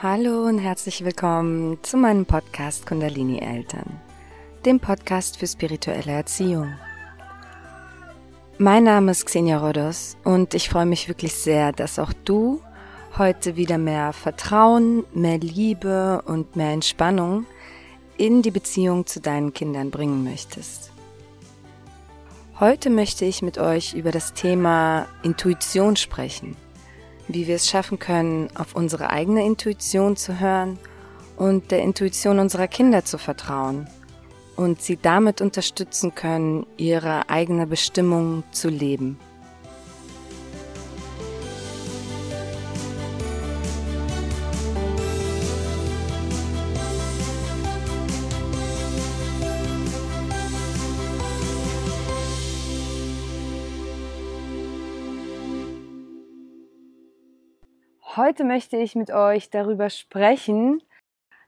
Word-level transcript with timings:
Hallo 0.00 0.44
und 0.44 0.60
herzlich 0.60 1.04
willkommen 1.04 1.76
zu 1.82 1.96
meinem 1.96 2.24
Podcast 2.24 2.86
Kundalini 2.86 3.40
Eltern, 3.40 4.00
dem 4.64 4.78
Podcast 4.78 5.36
für 5.36 5.48
spirituelle 5.48 6.12
Erziehung. 6.12 6.72
Mein 8.58 8.84
Name 8.84 9.10
ist 9.10 9.26
Xenia 9.26 9.58
Rodos 9.58 10.16
und 10.22 10.54
ich 10.54 10.68
freue 10.68 10.86
mich 10.86 11.08
wirklich 11.08 11.34
sehr, 11.34 11.72
dass 11.72 11.98
auch 11.98 12.12
du 12.24 12.62
heute 13.18 13.56
wieder 13.56 13.76
mehr 13.76 14.12
Vertrauen, 14.12 15.02
mehr 15.14 15.38
Liebe 15.38 16.22
und 16.26 16.54
mehr 16.54 16.70
Entspannung 16.70 17.44
in 18.16 18.42
die 18.42 18.52
Beziehung 18.52 19.04
zu 19.04 19.20
deinen 19.20 19.52
Kindern 19.52 19.90
bringen 19.90 20.22
möchtest. 20.22 20.92
Heute 22.60 22.90
möchte 22.90 23.24
ich 23.24 23.42
mit 23.42 23.58
euch 23.58 23.94
über 23.94 24.12
das 24.12 24.32
Thema 24.32 25.08
Intuition 25.24 25.96
sprechen– 25.96 26.56
wie 27.28 27.46
wir 27.46 27.56
es 27.56 27.68
schaffen 27.68 27.98
können, 27.98 28.48
auf 28.56 28.74
unsere 28.74 29.10
eigene 29.10 29.44
Intuition 29.44 30.16
zu 30.16 30.40
hören 30.40 30.78
und 31.36 31.70
der 31.70 31.82
Intuition 31.82 32.38
unserer 32.38 32.66
Kinder 32.66 33.04
zu 33.04 33.18
vertrauen 33.18 33.86
und 34.56 34.82
sie 34.82 34.98
damit 35.00 35.40
unterstützen 35.40 36.14
können, 36.14 36.66
ihre 36.76 37.30
eigene 37.30 37.66
Bestimmung 37.66 38.42
zu 38.50 38.68
leben. 38.68 39.18
Heute 58.18 58.42
möchte 58.42 58.76
ich 58.76 58.96
mit 58.96 59.12
euch 59.12 59.48
darüber 59.48 59.90
sprechen, 59.90 60.82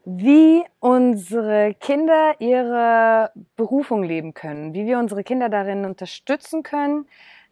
wie 0.04 0.62
unsere 0.78 1.74
Kinder 1.74 2.36
ihre 2.38 3.32
Berufung 3.56 4.04
leben 4.04 4.34
können, 4.34 4.72
wie 4.72 4.86
wir 4.86 5.00
unsere 5.00 5.24
Kinder 5.24 5.48
darin 5.48 5.84
unterstützen 5.84 6.62
können, 6.62 7.08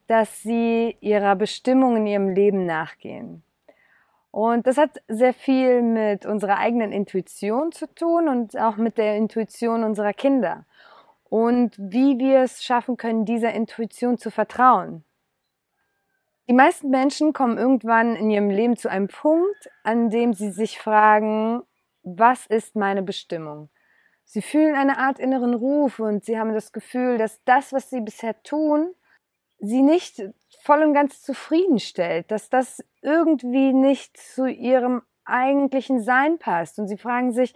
dass 0.07 0.43
sie 0.43 0.97
ihrer 1.01 1.35
Bestimmung 1.35 1.97
in 1.97 2.07
ihrem 2.07 2.29
Leben 2.29 2.65
nachgehen. 2.65 3.43
Und 4.31 4.69
das 4.69 4.79
hat 4.79 5.03
sehr 5.09 5.35
viel 5.35 5.83
mit 5.83 6.25
unserer 6.25 6.59
eigenen 6.59 6.93
Intuition 6.93 7.73
zu 7.73 7.93
tun 7.93 8.29
und 8.29 8.57
auch 8.57 8.77
mit 8.77 8.99
der 8.99 9.17
Intuition 9.17 9.83
unserer 9.83 10.13
Kinder. 10.13 10.65
Und 11.29 11.75
wie 11.77 12.21
wir 12.21 12.43
es 12.43 12.63
schaffen 12.63 12.97
können, 12.97 13.25
dieser 13.25 13.53
Intuition 13.53 14.17
zu 14.17 14.31
vertrauen. 14.31 15.03
Die 16.49 16.55
meisten 16.55 16.89
Menschen 16.89 17.35
kommen 17.35 17.59
irgendwann 17.59 18.17
in 18.17 18.31
ihrem 18.31 18.49
Leben 18.49 18.75
zu 18.75 18.89
einem 18.89 19.09
Punkt, 19.09 19.71
an 19.83 20.09
dem 20.09 20.33
sie 20.33 20.51
sich 20.51 20.79
fragen, 20.79 21.63
was 22.03 22.47
ist 22.47 22.75
meine 22.75 23.03
Bestimmung? 23.03 23.69
Sie 24.25 24.41
fühlen 24.41 24.75
eine 24.75 24.97
Art 24.97 25.19
inneren 25.19 25.53
Ruf 25.53 25.99
und 25.99 26.25
sie 26.25 26.39
haben 26.39 26.55
das 26.55 26.73
Gefühl, 26.73 27.19
dass 27.19 27.45
das, 27.45 27.75
was 27.75 27.91
sie 27.91 28.01
bisher 28.01 28.43
tun, 28.43 28.95
sie 29.59 29.83
nicht 29.83 30.23
voll 30.63 30.83
und 30.83 30.95
ganz 30.95 31.21
zufriedenstellt, 31.21 32.31
dass 32.31 32.49
das 32.49 32.83
irgendwie 33.03 33.75
nicht 33.75 34.17
zu 34.17 34.47
ihrem 34.47 35.03
eigentlichen 35.27 36.03
Sein 36.03 36.39
passt. 36.39 36.79
Und 36.79 36.89
sie 36.89 36.97
fragen 36.97 37.33
sich, 37.33 37.55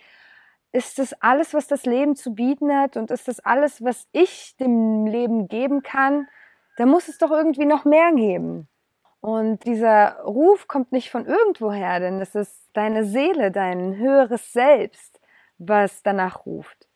ist 0.71 0.99
das 0.99 1.15
alles, 1.15 1.55
was 1.55 1.67
das 1.67 1.87
Leben 1.87 2.15
zu 2.15 2.34
bieten 2.34 2.75
hat 2.75 2.99
und 2.99 3.11
ist 3.11 3.27
das 3.27 3.41
alles, 3.41 3.83
was 3.83 4.06
ich 4.12 4.55
dem 4.59 5.06
Leben 5.06 5.49
geben 5.49 5.83
kann? 5.83 6.29
Da 6.77 6.84
muss 6.84 7.09
es 7.09 7.17
doch 7.17 7.31
irgendwie 7.31 7.67
noch 7.67 7.87
mehr 7.87 8.12
geben. 8.12 8.69
Und 9.22 9.65
dieser 9.66 10.21
Ruf 10.25 10.66
kommt 10.66 10.91
nicht 10.91 11.09
von 11.09 11.27
irgendwoher, 11.27 12.00
denn 12.00 12.21
es 12.21 12.34
ist 12.34 12.71
deine 12.72 13.05
Seele, 13.05 13.53
dein 13.53 13.97
höheres 13.97 14.53
Selbst, 14.53 15.21
was 15.59 16.03
danach 16.03 16.44
ruft. 16.44 16.88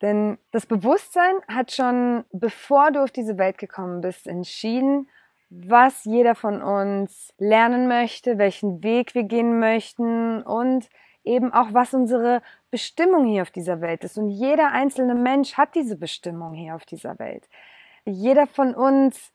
Denn 0.00 0.38
das 0.52 0.64
Bewusstsein 0.64 1.34
hat 1.48 1.72
schon, 1.72 2.24
bevor 2.30 2.92
du 2.92 3.02
auf 3.02 3.10
diese 3.10 3.36
Welt 3.36 3.58
gekommen 3.58 4.00
bist, 4.00 4.28
entschieden, 4.28 5.08
was 5.50 6.04
jeder 6.04 6.36
von 6.36 6.62
uns 6.62 7.34
lernen 7.36 7.88
möchte, 7.88 8.38
welchen 8.38 8.84
Weg 8.84 9.16
wir 9.16 9.24
gehen 9.24 9.58
möchten 9.58 10.44
und 10.44 10.88
eben 11.24 11.52
auch, 11.52 11.74
was 11.74 11.92
unsere 11.94 12.42
Bestimmung 12.70 13.24
hier 13.26 13.42
auf 13.42 13.50
dieser 13.50 13.80
Welt 13.80 14.04
ist. 14.04 14.16
Und 14.16 14.30
jeder 14.30 14.70
einzelne 14.70 15.16
Mensch 15.16 15.54
hat 15.54 15.74
diese 15.74 15.96
Bestimmung 15.96 16.54
hier 16.54 16.76
auf 16.76 16.86
dieser 16.86 17.18
Welt. 17.18 17.48
Jeder 18.04 18.46
von 18.46 18.72
uns 18.76 19.32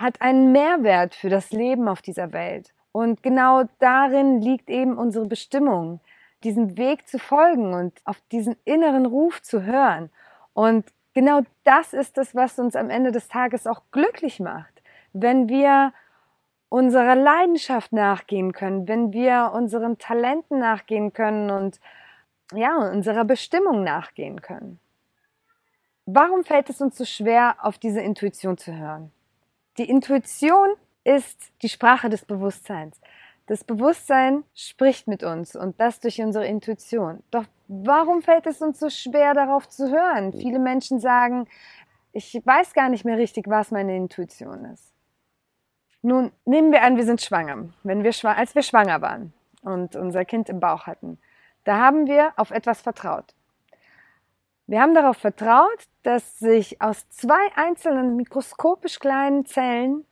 hat 0.00 0.22
einen 0.22 0.52
Mehrwert 0.52 1.14
für 1.14 1.28
das 1.28 1.50
Leben 1.50 1.86
auf 1.86 2.00
dieser 2.00 2.32
Welt. 2.32 2.72
Und 2.92 3.22
genau 3.22 3.64
darin 3.78 4.40
liegt 4.40 4.70
eben 4.70 4.96
unsere 4.96 5.26
Bestimmung, 5.26 6.00
diesem 6.42 6.78
Weg 6.78 7.06
zu 7.06 7.18
folgen 7.18 7.74
und 7.74 8.00
auf 8.04 8.20
diesen 8.32 8.56
inneren 8.64 9.06
Ruf 9.06 9.42
zu 9.42 9.62
hören. 9.62 10.10
Und 10.54 10.86
genau 11.12 11.42
das 11.64 11.92
ist 11.92 12.18
es, 12.18 12.34
was 12.34 12.58
uns 12.58 12.74
am 12.76 12.88
Ende 12.90 13.12
des 13.12 13.28
Tages 13.28 13.66
auch 13.66 13.82
glücklich 13.92 14.40
macht, 14.40 14.82
wenn 15.12 15.48
wir 15.48 15.92
unserer 16.70 17.14
Leidenschaft 17.14 17.92
nachgehen 17.92 18.52
können, 18.52 18.88
wenn 18.88 19.12
wir 19.12 19.52
unseren 19.54 19.98
Talenten 19.98 20.58
nachgehen 20.58 21.12
können 21.12 21.50
und 21.50 21.78
ja, 22.54 22.76
unserer 22.76 23.24
Bestimmung 23.24 23.84
nachgehen 23.84 24.40
können. 24.40 24.80
Warum 26.06 26.42
fällt 26.42 26.70
es 26.70 26.80
uns 26.80 26.96
so 26.96 27.04
schwer, 27.04 27.56
auf 27.60 27.78
diese 27.78 28.00
Intuition 28.00 28.56
zu 28.56 28.74
hören? 28.74 29.12
Die 29.78 29.88
Intuition 29.88 30.68
ist 31.04 31.52
die 31.62 31.68
Sprache 31.68 32.08
des 32.08 32.24
Bewusstseins. 32.24 33.00
Das 33.46 33.64
Bewusstsein 33.64 34.44
spricht 34.54 35.08
mit 35.08 35.22
uns 35.22 35.56
und 35.56 35.80
das 35.80 36.00
durch 36.00 36.20
unsere 36.20 36.46
Intuition. 36.46 37.22
Doch 37.30 37.44
warum 37.68 38.22
fällt 38.22 38.46
es 38.46 38.60
uns 38.60 38.78
so 38.78 38.90
schwer, 38.90 39.34
darauf 39.34 39.68
zu 39.68 39.90
hören? 39.90 40.32
Viele 40.32 40.58
Menschen 40.58 41.00
sagen, 41.00 41.48
ich 42.12 42.40
weiß 42.44 42.74
gar 42.74 42.88
nicht 42.88 43.04
mehr 43.04 43.18
richtig, 43.18 43.48
was 43.48 43.70
meine 43.70 43.96
Intuition 43.96 44.64
ist. 44.66 44.92
Nun, 46.02 46.32
nehmen 46.44 46.72
wir 46.72 46.82
an, 46.82 46.96
wir 46.96 47.04
sind 47.04 47.20
schwanger. 47.20 47.70
Wenn 47.82 48.04
wir, 48.04 48.12
als 48.24 48.54
wir 48.54 48.62
schwanger 48.62 49.02
waren 49.02 49.32
und 49.62 49.96
unser 49.96 50.24
Kind 50.24 50.48
im 50.48 50.60
Bauch 50.60 50.86
hatten, 50.86 51.18
da 51.64 51.78
haben 51.78 52.06
wir 52.06 52.32
auf 52.36 52.50
etwas 52.50 52.80
vertraut. 52.80 53.34
Wir 54.70 54.80
haben 54.80 54.94
darauf 54.94 55.16
vertraut, 55.16 55.88
dass 56.04 56.38
sich 56.38 56.80
aus 56.80 57.08
zwei 57.08 57.40
einzelnen 57.56 58.14
mikroskopisch 58.14 59.00
kleinen 59.00 59.44
Zellen 59.44 60.04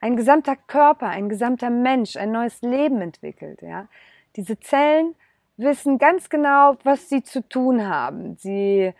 ein 0.00 0.16
gesamter 0.16 0.56
Körper, 0.56 1.06
ein 1.06 1.28
gesamter 1.28 1.70
Mensch, 1.70 2.16
ein 2.16 2.32
neues 2.32 2.60
Leben 2.60 3.00
entwickelt. 3.02 3.62
Ja? 3.62 3.86
Diese 4.34 4.58
Zellen 4.58 5.14
wissen 5.56 5.98
ganz 5.98 6.28
genau, 6.28 6.76
was 6.82 7.08
sie 7.08 7.22
zu 7.22 7.48
tun 7.48 7.88
haben. 7.88 8.36
Sie, 8.36 8.92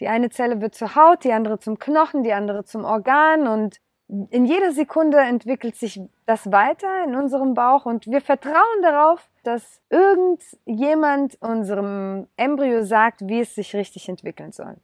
die 0.00 0.08
eine 0.08 0.30
Zelle 0.30 0.60
wird 0.60 0.74
zur 0.74 0.96
Haut, 0.96 1.22
die 1.22 1.32
andere 1.32 1.60
zum 1.60 1.78
Knochen, 1.78 2.24
die 2.24 2.32
andere 2.32 2.64
zum 2.64 2.84
Organ 2.84 3.46
und 3.46 3.80
in 4.08 4.44
jeder 4.44 4.72
Sekunde 4.72 5.18
entwickelt 5.18 5.74
sich 5.76 6.00
das 6.26 6.52
weiter 6.52 7.04
in 7.04 7.16
unserem 7.16 7.54
Bauch 7.54 7.86
und 7.86 8.06
wir 8.06 8.20
vertrauen 8.20 8.82
darauf, 8.82 9.28
dass 9.42 9.80
irgendjemand 9.90 11.36
unserem 11.40 12.28
Embryo 12.36 12.84
sagt, 12.84 13.26
wie 13.26 13.40
es 13.40 13.54
sich 13.56 13.74
richtig 13.74 14.08
entwickeln 14.08 14.52
soll. 14.52 14.76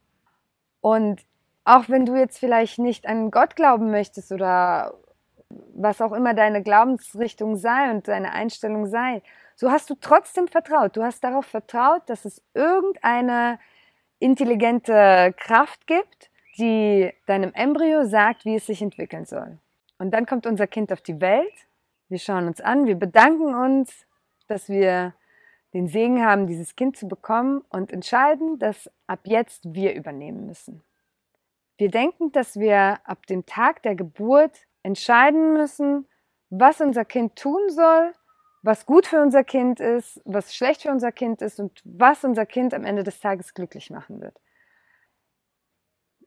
Und 0.81 1.25
auch 1.65 1.88
wenn 1.88 2.05
du 2.05 2.16
jetzt 2.16 2.38
vielleicht 2.38 2.81
nicht 2.81 3.06
an 3.06 3.31
Gott 3.31 3.55
glauben 3.55 3.93
möchtest 3.93 4.32
oder 4.32 4.94
was 5.75 6.00
auch 6.00 6.12
immer 6.12 6.34
deine 6.34 6.62
Glaubensrichtung 6.62 7.56
sei 7.56 7.91
und 7.93 8.09
deine 8.09 8.32
Einstellung 8.32 8.87
sei, 8.87 9.22
so 9.55 9.71
hast 9.71 9.88
du 9.91 9.94
trotzdem 9.94 10.49
vertraut. 10.49 10.97
Du 10.97 11.05
hast 11.05 11.22
darauf 11.22 11.47
vertraut, 11.47 12.03
dass 12.06 12.25
es 12.25 12.43
irgendeine 12.55 13.61
intelligente 14.19 15.32
Kraft 15.37 15.87
gibt, 15.87 16.31
die 16.58 17.12
deinem 17.26 17.52
Embryo 17.54 18.04
sagt, 18.04 18.44
wie 18.44 18.56
es 18.56 18.66
sich 18.66 18.82
entwickeln 18.82 19.25
soll. 19.25 19.58
Und 19.99 20.12
dann 20.12 20.26
kommt 20.26 20.46
unser 20.46 20.66
Kind 20.66 20.93
auf 20.93 21.00
die 21.00 21.20
Welt. 21.20 21.52
Wir 22.08 22.19
schauen 22.19 22.46
uns 22.46 22.60
an, 22.60 22.87
wir 22.87 22.96
bedanken 22.96 23.54
uns, 23.54 24.06
dass 24.49 24.69
wir 24.69 25.14
den 25.72 25.87
Segen 25.87 26.25
haben, 26.25 26.46
dieses 26.46 26.76
Kind 26.76 26.96
zu 26.96 27.08
bekommen 27.08 27.62
und 27.70 27.93
entscheiden, 27.93 28.58
dass 28.58 28.90
ab 29.06 29.20
jetzt 29.25 29.75
wir 29.75 29.94
übernehmen 29.94 30.46
müssen. 30.46 30.82
Wir 31.78 31.90
denken, 31.90 32.32
dass 32.32 32.58
wir 32.58 33.00
ab 33.04 33.26
dem 33.26 33.46
Tag 33.46 33.82
der 33.82 33.94
Geburt 33.94 34.66
entscheiden 34.82 35.54
müssen, 35.54 36.06
was 36.50 36.82
unser 36.82 37.06
Kind 37.06 37.37
tun 37.37 37.70
soll, 37.70 38.12
was 38.62 38.84
gut 38.84 39.06
für 39.06 39.22
unser 39.22 39.43
Kind 39.43 39.81
ist, 39.81 40.20
was 40.26 40.54
schlecht 40.54 40.82
für 40.82 40.90
unser 40.90 41.12
Kind 41.12 41.40
ist 41.40 41.58
und 41.58 41.81
was 41.84 42.25
unser 42.25 42.44
Kind 42.44 42.75
am 42.75 42.84
Ende 42.84 43.04
des 43.04 43.19
Tages 43.20 43.54
glücklich 43.54 43.88
machen 43.88 44.20
wird 44.20 44.38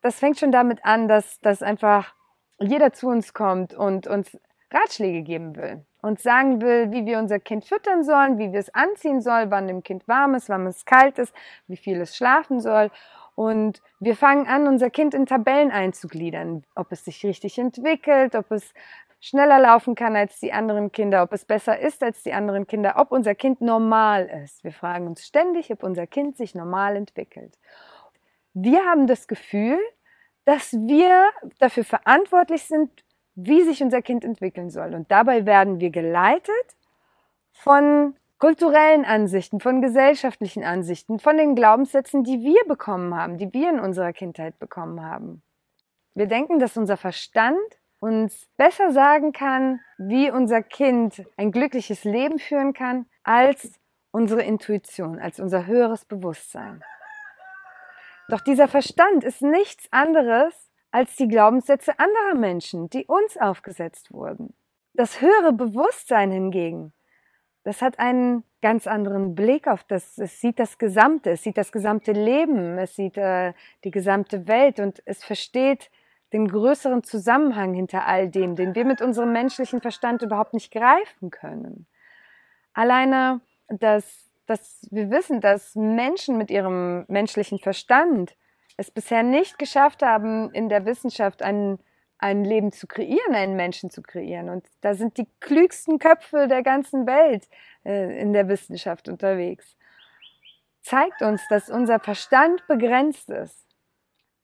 das 0.06 0.19
fängt 0.19 0.38
schon 0.38 0.52
damit 0.52 0.86
an, 0.86 1.07
dass, 1.07 1.40
dass 1.40 1.63
einfach 1.63 2.13
jeder 2.60 2.94
zu 2.94 3.07
uns 3.07 3.34
kommt 3.34 3.74
und 3.74 4.06
uns 4.06 4.38
Ratschläge 4.69 5.24
geben 5.24 5.56
will 5.56 5.84
und 6.04 6.19
sagen 6.19 6.62
will, 6.62 6.92
wie 6.92 7.07
wir 7.07 7.18
unser 7.18 7.40
Kind 7.40 7.66
füttern 7.66 8.04
sollen, 8.04 8.38
wie 8.38 8.52
wir 8.52 8.60
es 8.60 8.72
anziehen 8.75 9.22
sollen, 9.22 9.50
wann 9.50 9.68
dem 9.68 9.81
Kind 9.81 10.07
warm 10.07 10.36
ist, 10.36 10.48
wann 10.48 10.68
es 10.68 10.86
kalt 10.86 11.18
ist, 11.18 11.34
wie 11.66 11.75
viel 11.75 12.00
es 12.02 12.16
schlafen 12.16 12.60
soll. 12.60 12.92
Und 13.34 13.81
wir 14.00 14.16
fangen 14.16 14.46
an, 14.46 14.68
unser 14.68 14.92
Kind 14.92 15.16
in 15.16 15.25
Tabellen 15.25 15.72
einzugliedern, 15.72 16.66
ob 16.75 16.92
es 16.92 17.04
sich 17.04 17.25
richtig 17.25 17.58
entwickelt, 17.58 18.36
ob 18.36 18.51
es 18.51 18.75
schneller 19.19 19.58
laufen 19.58 19.96
kann 19.96 20.16
als 20.16 20.40
die 20.40 20.54
anderen 20.54 20.92
Kinder, 20.92 21.24
ob 21.24 21.34
es 21.34 21.46
besser 21.46 21.80
ist 21.80 22.04
als 22.04 22.22
die 22.22 22.34
anderen 22.34 22.68
Kinder, 22.68 22.94
ob 22.98 23.12
unser 23.12 23.34
Kind 23.34 23.60
normal 23.60 24.28
ist. 24.44 24.63
Wir 24.63 24.72
fragen 24.72 25.08
uns 25.08 25.25
ständig, 25.25 25.72
ob 25.72 25.81
unser 25.81 26.06
Kind 26.06 26.38
sich 26.38 26.54
normal 26.54 26.96
entwickelt. 26.96 27.58
Wir 28.58 28.86
haben 28.86 29.06
das 29.06 29.28
Gefühl, 29.28 29.80
dass 30.46 30.74
wir 30.74 31.30
dafür 31.60 31.84
verantwortlich 31.84 32.64
sind, 32.64 32.90
wie 33.36 33.64
sich 33.64 33.84
unser 33.84 34.02
Kind 34.02 34.24
entwickeln 34.24 34.70
soll. 34.70 34.94
Und 34.94 35.12
dabei 35.12 35.46
werden 35.46 35.80
wir 35.80 35.90
geleitet 35.90 36.76
von 37.52 38.16
kulturellen 38.40 39.06
Ansichten, 39.06 39.60
von 39.60 39.82
gesellschaftlichen 39.82 40.64
Ansichten, 40.64 41.20
von 41.20 41.38
den 41.38 41.56
Glaubenssätzen, 41.56 42.24
die 42.24 42.42
wir 42.42 42.64
bekommen 42.68 43.16
haben, 43.16 43.38
die 43.38 43.52
wir 43.54 43.70
in 43.70 43.80
unserer 43.80 44.14
Kindheit 44.14 44.60
bekommen 44.60 45.02
haben. 45.02 45.42
Wir 46.14 46.28
denken, 46.28 46.60
dass 46.60 46.78
unser 46.78 46.98
Verstand 46.98 47.58
uns 48.00 48.48
besser 48.58 48.92
sagen 48.92 49.32
kann, 49.32 49.80
wie 49.98 50.30
unser 50.30 50.62
Kind 50.62 51.24
ein 51.38 51.52
glückliches 51.52 52.04
Leben 52.04 52.40
führen 52.40 52.74
kann, 52.74 53.06
als 53.24 53.74
unsere 54.12 54.44
Intuition, 54.44 55.20
als 55.20 55.40
unser 55.40 55.66
höheres 55.66 56.06
Bewusstsein. 56.06 56.84
Doch 58.30 58.42
dieser 58.42 58.68
Verstand 58.68 59.24
ist 59.24 59.42
nichts 59.42 59.88
anderes 59.92 60.72
als 60.92 61.16
die 61.16 61.27
Glaubenssätze 61.27 62.00
anderer 62.00 62.36
Menschen, 62.36 62.89
die 62.89 63.06
uns 63.06 63.38
aufgesetzt 63.38 64.12
wurden. 64.12 64.54
Das 64.94 65.22
höhere 65.22 65.51
Bewusstsein 65.51 66.31
hingegen, 66.31 66.94
das 67.63 67.81
hat 67.81 68.00
einen 68.00 68.44
ganz 68.62 68.88
anderen 68.88 69.36
Blick 69.36 69.68
auf 69.68 69.83
das, 69.83 70.18
es 70.18 70.39
sieht 70.39 70.60
das 70.60 70.77
Gesamte, 70.77 71.31
es 71.31 71.44
sieht 71.44 71.57
das 71.57 71.72
gesamte 71.72 72.13
Leben, 72.13 72.77
es 72.77 72.95
sieht 72.95 73.18
äh, 73.18 73.54
die 73.83 73.92
gesamte 73.92 74.48
Welt 74.48 74.80
und 74.80 75.04
es 75.06 75.24
versteht 75.24 75.92
den 76.31 76.48
größeren 76.48 77.04
Zusammenhang 77.04 77.74
hinter 77.74 78.06
all 78.06 78.30
dem, 78.30 78.56
den 78.56 78.75
wir 78.75 78.86
mit 78.86 79.01
unserem 79.01 79.31
menschlichen 79.31 79.81
Verstand 79.81 80.22
überhaupt 80.22 80.54
nicht 80.54 80.72
greifen 80.72 81.30
können. 81.30 81.88
Alleine, 82.74 83.42
dass, 83.68 84.25
dass 84.46 84.88
wir 84.92 85.10
wissen, 85.10 85.42
dass 85.42 85.76
Menschen 85.76 86.38
mit 86.38 86.52
ihrem 86.52 87.06
menschlichen 87.08 87.60
Verstand 87.60 88.36
es 88.78 88.92
bisher 88.92 89.24
nicht 89.24 89.58
geschafft 89.58 90.02
haben, 90.02 90.52
in 90.54 90.70
der 90.70 90.86
Wissenschaft 90.86 91.42
ein, 91.42 91.80
ein 92.18 92.44
Leben 92.44 92.72
zu 92.72 92.88
kreieren, 92.88 93.36
einen 93.36 93.56
Menschen 93.56 93.90
zu 93.90 94.02
kreieren. 94.02 94.50
Und 94.50 94.66
da 94.82 94.94
sind 94.94 95.18
die 95.18 95.28
klügsten 95.40 96.00
Köpfe 96.00 96.48
der 96.48 96.64
ganzen 96.64 97.08
Welt 97.08 97.48
äh, 97.86 98.20
in 98.20 98.34
der 98.34 98.48
Wissenschaft 98.48 99.08
unterwegs. 99.08 99.78
Zeigt 100.82 101.22
uns, 101.22 101.42
dass 101.50 101.70
unser 101.70 102.00
Verstand 102.00 102.68
begrenzt 102.68 103.30
ist 103.30 103.66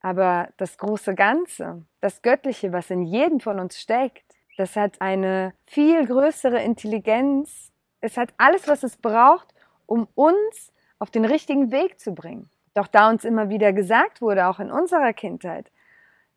aber 0.02 0.50
das 0.58 0.78
große 0.78 1.16
Ganze, 1.16 1.86
das 2.02 2.22
Göttliche, 2.22 2.74
was 2.74 2.90
in 2.90 3.04
jedem 3.04 3.40
von 3.40 3.60
uns 3.60 3.80
steckt, 3.80 4.26
das 4.58 4.76
hat 4.76 5.00
eine 5.00 5.54
viel 5.66 6.06
größere 6.06 6.62
Intelligenz. 6.62 7.72
Es 8.02 8.18
hat 8.18 8.34
alles, 8.38 8.68
was 8.68 8.84
es 8.84 8.98
braucht, 8.98 9.48
um 9.92 10.08
uns 10.16 10.72
auf 11.00 11.12
den 11.12 11.26
richtigen 11.26 11.72
Weg 11.72 12.00
zu 12.00 12.14
bringen. 12.14 12.50
Doch 12.74 12.88
da 12.88 13.10
uns 13.10 13.26
immer 13.26 13.50
wieder 13.50 13.74
gesagt 13.74 14.22
wurde, 14.22 14.48
auch 14.48 14.60
in 14.60 14.72
unserer 14.72 15.12
Kindheit, 15.12 15.70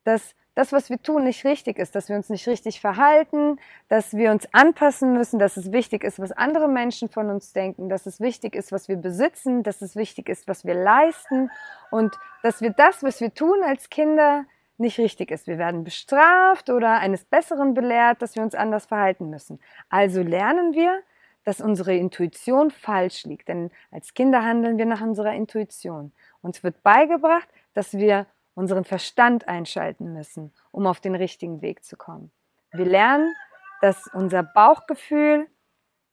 dass 0.03 0.35
das, 0.57 0.73
was 0.73 0.91
wir 0.91 1.01
tun, 1.01 1.25
nicht 1.25 1.45
richtig 1.45 1.79
ist, 1.79 1.95
dass 1.95 2.09
wir 2.09 2.17
uns 2.17 2.29
nicht 2.29 2.47
richtig 2.49 2.81
verhalten, 2.81 3.59
dass 3.89 4.15
wir 4.17 4.33
uns 4.33 4.49
anpassen 4.53 5.13
müssen, 5.13 5.39
dass 5.39 5.57
es 5.57 5.73
wichtig 5.73 6.03
ist, 6.05 6.19
was 6.19 6.33
andere 6.33 6.69
Menschen 6.69 7.09
von 7.09 7.31
uns 7.31 7.53
denken, 7.53 7.89
dass 7.89 8.07
es 8.07 8.21
wichtig 8.21 8.57
ist, 8.57 8.73
was 8.73 8.89
wir 8.89 8.97
besitzen, 8.97 9.63
dass 9.63 9.83
es 9.83 9.95
wichtig 9.97 10.29
ist, 10.29 10.49
was 10.49 10.65
wir 10.65 10.75
leisten 10.75 11.51
und 11.91 12.17
dass 12.43 12.61
wir 12.61 12.71
das, 12.71 13.03
was 13.03 13.21
wir 13.21 13.35
tun 13.35 13.63
als 13.65 13.89
Kinder, 13.89 14.45
nicht 14.79 14.99
richtig 14.99 15.31
ist. 15.31 15.47
Wir 15.47 15.59
werden 15.59 15.85
bestraft 15.85 16.71
oder 16.71 16.99
eines 16.99 17.25
Besseren 17.25 17.75
belehrt, 17.75 18.21
dass 18.23 18.35
wir 18.35 18.43
uns 18.43 18.57
anders 18.57 18.87
verhalten 18.87 19.31
müssen. 19.31 19.61
Also 19.89 20.23
lernen 20.23 20.73
wir, 20.75 21.03
dass 21.45 21.61
unsere 21.61 21.95
Intuition 21.95 22.71
falsch 22.71 23.25
liegt, 23.25 23.49
denn 23.49 23.71
als 23.91 24.15
Kinder 24.15 24.43
handeln 24.43 24.79
wir 24.79 24.87
nach 24.87 25.01
unserer 25.01 25.35
Intuition. 25.35 26.13
Uns 26.43 26.63
wird 26.65 26.83
beigebracht, 26.83 27.49
dass 27.75 27.95
wir 27.95 28.27
unseren 28.55 28.85
Verstand 28.85 29.49
einschalten 29.49 30.13
müssen, 30.13 30.53
um 30.71 30.87
auf 30.87 31.01
den 31.01 31.15
richtigen 31.15 31.61
Weg 31.61 31.85
zu 31.85 31.97
kommen. 31.97 32.31
Wir 32.73 32.87
lernen, 32.87 33.35
dass 33.81 34.09
unser 34.13 34.43
Bauchgefühl 34.43 35.49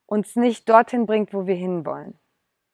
uns 0.05 0.35
nicht 0.35 0.67
dorthin 0.67 1.05
bringt, 1.05 1.33
wo 1.33 1.47
wir 1.47 1.55
hinwollen. 1.55 2.19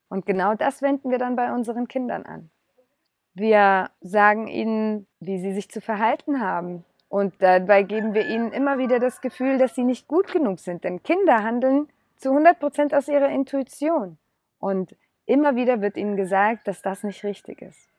Und 0.09 0.25
genau 0.25 0.55
das 0.55 0.81
wenden 0.81 1.11
wir 1.11 1.17
dann 1.17 1.35
bei 1.35 1.53
unseren 1.53 1.87
Kindern 1.87 2.25
an. 2.25 2.49
Wir 3.33 3.91
sagen 4.01 4.47
ihnen, 4.47 5.05
wie 5.19 5.39
sie 5.39 5.53
sich 5.53 5.69
zu 5.69 5.81
verhalten 5.81 6.41
haben. 6.41 6.83
Und 7.09 7.35
dabei 7.39 7.83
geben 7.83 8.13
wir 8.13 8.27
ihnen 8.27 8.51
immer 8.51 8.79
wieder 8.79 8.99
das 8.99 9.21
Gefühl, 9.21 9.59
dass 9.59 9.75
sie 9.75 9.83
nicht 9.83 10.07
gut 10.07 10.31
genug 10.31 10.59
sind. 10.59 10.83
Denn 10.83 11.03
Kinder 11.03 11.43
handeln 11.43 11.87
zu 12.17 12.29
100 12.29 12.59
Prozent 12.59 12.93
aus 12.93 13.07
ihrer 13.07 13.29
Intuition. 13.29 14.17
Und 14.59 14.95
immer 15.25 15.55
wieder 15.55 15.81
wird 15.81 15.97
ihnen 15.97 16.15
gesagt, 16.15 16.67
dass 16.67 16.81
das 16.81 17.03
nicht 17.03 17.23
richtig 17.23 17.61
ist. 17.61 17.89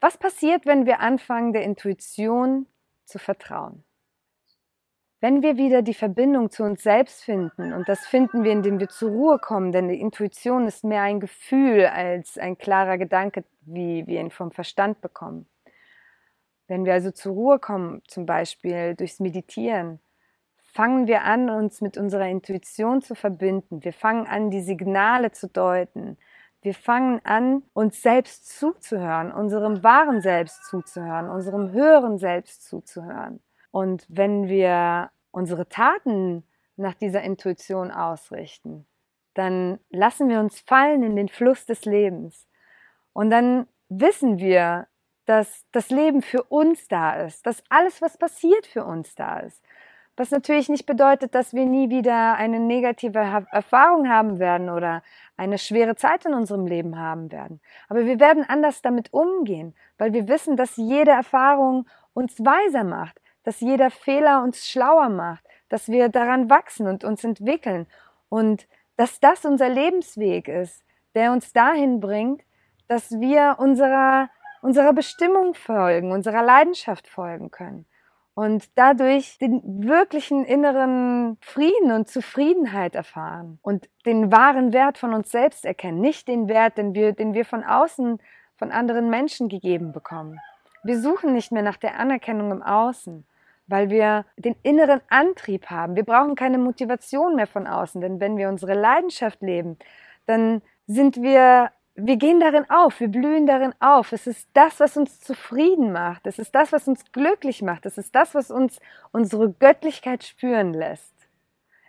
Was 0.00 0.18
passiert, 0.18 0.66
wenn 0.66 0.86
wir 0.86 1.00
anfangen, 1.00 1.52
der 1.52 1.62
Intuition 1.62 2.66
zu 3.04 3.18
vertrauen? 3.18 3.84
Wenn 5.20 5.42
wir 5.42 5.56
wieder 5.56 5.80
die 5.80 5.94
Verbindung 5.94 6.50
zu 6.50 6.64
uns 6.64 6.82
selbst 6.82 7.24
finden, 7.24 7.72
und 7.72 7.88
das 7.88 8.06
finden 8.06 8.44
wir, 8.44 8.52
indem 8.52 8.78
wir 8.78 8.90
zur 8.90 9.10
Ruhe 9.10 9.38
kommen, 9.38 9.72
denn 9.72 9.88
die 9.88 10.00
Intuition 10.00 10.66
ist 10.66 10.84
mehr 10.84 11.00
ein 11.00 11.20
Gefühl 11.20 11.86
als 11.86 12.36
ein 12.36 12.58
klarer 12.58 12.98
Gedanke, 12.98 13.44
wie 13.62 14.06
wir 14.06 14.20
ihn 14.20 14.30
vom 14.30 14.50
Verstand 14.50 15.00
bekommen. 15.00 15.46
Wenn 16.66 16.84
wir 16.84 16.92
also 16.92 17.10
zur 17.10 17.32
Ruhe 17.32 17.58
kommen, 17.58 18.02
zum 18.06 18.26
Beispiel 18.26 18.94
durchs 18.94 19.20
Meditieren, 19.20 20.00
fangen 20.74 21.06
wir 21.06 21.22
an, 21.22 21.48
uns 21.50 21.80
mit 21.80 21.96
unserer 21.96 22.28
Intuition 22.28 23.00
zu 23.00 23.14
verbinden. 23.14 23.84
Wir 23.84 23.92
fangen 23.92 24.26
an, 24.26 24.50
die 24.50 24.60
Signale 24.60 25.30
zu 25.30 25.48
deuten. 25.48 26.18
Wir 26.62 26.74
fangen 26.74 27.20
an, 27.24 27.62
uns 27.74 28.02
selbst 28.02 28.58
zuzuhören, 28.58 29.32
unserem 29.32 29.84
wahren 29.84 30.20
Selbst 30.20 30.64
zuzuhören, 30.64 31.30
unserem 31.30 31.70
höheren 31.70 32.18
Selbst 32.18 32.64
zuzuhören. 32.68 33.40
Und 33.70 34.04
wenn 34.08 34.48
wir 34.48 35.10
unsere 35.30 35.68
Taten 35.68 36.42
nach 36.76 36.94
dieser 36.94 37.22
Intuition 37.22 37.92
ausrichten, 37.92 38.84
dann 39.34 39.78
lassen 39.90 40.28
wir 40.28 40.40
uns 40.40 40.58
fallen 40.60 41.04
in 41.04 41.14
den 41.14 41.28
Fluss 41.28 41.66
des 41.66 41.84
Lebens. 41.84 42.48
Und 43.12 43.30
dann 43.30 43.68
wissen 43.88 44.38
wir, 44.38 44.88
dass 45.26 45.66
das 45.70 45.90
Leben 45.90 46.20
für 46.20 46.42
uns 46.42 46.88
da 46.88 47.14
ist, 47.24 47.46
dass 47.46 47.62
alles, 47.68 48.02
was 48.02 48.18
passiert, 48.18 48.66
für 48.66 48.84
uns 48.84 49.14
da 49.14 49.38
ist. 49.38 49.62
Was 50.16 50.30
natürlich 50.30 50.68
nicht 50.68 50.86
bedeutet, 50.86 51.34
dass 51.34 51.54
wir 51.54 51.66
nie 51.66 51.90
wieder 51.90 52.34
eine 52.34 52.60
negative 52.60 53.46
Erfahrung 53.50 54.08
haben 54.08 54.38
werden 54.38 54.70
oder 54.70 55.02
eine 55.36 55.58
schwere 55.58 55.96
Zeit 55.96 56.24
in 56.24 56.34
unserem 56.34 56.66
Leben 56.66 56.98
haben 56.98 57.32
werden. 57.32 57.60
Aber 57.88 58.04
wir 58.04 58.20
werden 58.20 58.44
anders 58.46 58.80
damit 58.80 59.12
umgehen, 59.12 59.74
weil 59.98 60.12
wir 60.12 60.28
wissen, 60.28 60.56
dass 60.56 60.76
jede 60.76 61.10
Erfahrung 61.10 61.88
uns 62.12 62.38
weiser 62.38 62.84
macht, 62.84 63.20
dass 63.42 63.58
jeder 63.58 63.90
Fehler 63.90 64.44
uns 64.44 64.68
schlauer 64.68 65.08
macht, 65.08 65.44
dass 65.68 65.88
wir 65.88 66.08
daran 66.08 66.48
wachsen 66.48 66.86
und 66.86 67.02
uns 67.02 67.24
entwickeln 67.24 67.88
und 68.28 68.68
dass 68.96 69.18
das 69.18 69.44
unser 69.44 69.68
Lebensweg 69.68 70.46
ist, 70.46 70.84
der 71.16 71.32
uns 71.32 71.52
dahin 71.52 71.98
bringt, 71.98 72.42
dass 72.86 73.10
wir 73.18 73.56
unserer, 73.58 74.30
unserer 74.62 74.92
Bestimmung 74.92 75.54
folgen, 75.54 76.12
unserer 76.12 76.42
Leidenschaft 76.42 77.08
folgen 77.08 77.50
können 77.50 77.86
und 78.34 78.64
dadurch 78.74 79.38
den 79.38 79.62
wirklichen 79.86 80.44
inneren 80.44 81.38
Frieden 81.40 81.92
und 81.92 82.08
Zufriedenheit 82.08 82.94
erfahren 82.94 83.58
und 83.62 83.88
den 84.06 84.32
wahren 84.32 84.72
Wert 84.72 84.98
von 84.98 85.14
uns 85.14 85.30
selbst 85.30 85.64
erkennen, 85.64 86.00
nicht 86.00 86.26
den 86.26 86.48
Wert, 86.48 86.76
den 86.76 86.94
wir, 86.94 87.12
den 87.12 87.34
wir 87.34 87.44
von 87.44 87.62
außen, 87.62 88.18
von 88.56 88.72
anderen 88.72 89.08
Menschen 89.08 89.48
gegeben 89.48 89.92
bekommen. 89.92 90.40
Wir 90.82 91.00
suchen 91.00 91.32
nicht 91.32 91.52
mehr 91.52 91.62
nach 91.62 91.76
der 91.76 91.98
Anerkennung 91.98 92.50
im 92.50 92.62
Außen, 92.62 93.24
weil 93.66 93.88
wir 93.88 94.26
den 94.36 94.56
inneren 94.62 95.00
Antrieb 95.08 95.70
haben. 95.70 95.96
Wir 95.96 96.04
brauchen 96.04 96.34
keine 96.34 96.58
Motivation 96.58 97.36
mehr 97.36 97.46
von 97.46 97.66
außen, 97.66 98.00
denn 98.00 98.20
wenn 98.20 98.36
wir 98.36 98.48
unsere 98.48 98.74
Leidenschaft 98.74 99.40
leben, 99.42 99.78
dann 100.26 100.60
sind 100.86 101.22
wir 101.22 101.70
wir 101.96 102.16
gehen 102.16 102.40
darin 102.40 102.68
auf, 102.70 102.98
wir 102.98 103.08
blühen 103.08 103.46
darin 103.46 103.72
auf. 103.78 104.12
Es 104.12 104.26
ist 104.26 104.48
das, 104.52 104.80
was 104.80 104.96
uns 104.96 105.20
zufrieden 105.20 105.92
macht. 105.92 106.26
Es 106.26 106.38
ist 106.38 106.54
das, 106.54 106.72
was 106.72 106.88
uns 106.88 107.12
glücklich 107.12 107.62
macht. 107.62 107.86
Es 107.86 107.98
ist 107.98 108.14
das, 108.14 108.34
was 108.34 108.50
uns 108.50 108.80
unsere 109.12 109.50
Göttlichkeit 109.52 110.24
spüren 110.24 110.74
lässt. 110.74 111.14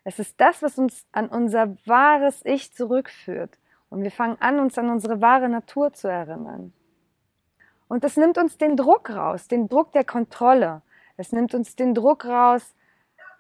Es 0.04 0.20
ist 0.20 0.40
das, 0.40 0.62
was 0.62 0.78
uns 0.78 1.08
an 1.12 1.28
unser 1.28 1.76
wahres 1.86 2.42
Ich 2.46 2.72
zurückführt. 2.72 3.58
Und 3.90 4.04
wir 4.04 4.12
fangen 4.12 4.38
an, 4.40 4.60
uns 4.60 4.78
an 4.78 4.90
unsere 4.90 5.22
wahre 5.22 5.50
Natur 5.50 5.94
zu 5.94 6.08
erinnern. 6.08 6.74
Und 7.88 8.04
das 8.04 8.16
nimmt 8.16 8.38
uns 8.38 8.58
den 8.58 8.78
Druck 8.78 9.10
raus, 9.10 9.48
den 9.48 9.68
Druck 9.68 9.92
der 9.94 10.04
Kontrolle. 10.04 10.84
Es 11.18 11.32
nimmt 11.32 11.56
uns 11.56 11.76
den 11.76 11.96
Druck 11.96 12.26
raus, 12.26 12.76